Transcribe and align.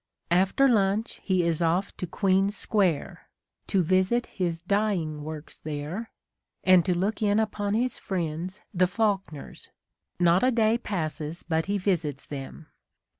After 0.31 0.67
lunch 0.67 1.19
he 1.23 1.43
is 1.43 1.61
off 1.61 1.95
to 1.97 2.07
Queen's 2.07 2.57
Square, 2.57 3.29
to 3.67 3.83
visit 3.83 4.25
his 4.25 4.59
dyeing 4.61 5.21
works 5.23 5.59
there, 5.59 6.09
and 6.63 6.83
to 6.85 6.97
look 6.97 7.21
in 7.21 7.39
upon 7.39 7.75
his 7.75 7.99
friends 7.99 8.61
the 8.73 8.87
Faulkners: 8.87 9.69
not 10.19 10.41
a 10.41 10.49
day 10.49 10.79
passes 10.79 11.43
but 11.43 11.67
he 11.67 11.77
visits 11.77 12.25
them. 12.25 12.65